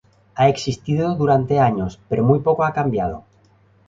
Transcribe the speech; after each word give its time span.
He 0.35 0.49
existido 0.49 1.13
durante 1.13 1.59
años, 1.59 1.99
pero 2.09 2.23
muy 2.23 2.39
poco 2.39 2.63
ha 2.65 2.73
cambiado. 2.73 3.23